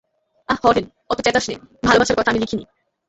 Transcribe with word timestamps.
আঃ 0.49 0.59
হরেন, 0.63 0.85
অত 1.09 1.17
চেঁচাস 1.25 1.45
নে, 1.49 1.55
ভালোবাসার 1.83 2.17
কথা 2.17 2.29
আমি 2.31 2.39
লিখি 2.39 2.55
নি। 2.55 2.65